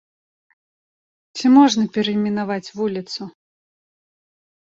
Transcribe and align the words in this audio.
Ці 1.39 1.45
можна 1.57 1.83
перайменаваць 1.97 2.73
вуліцу? 2.79 3.21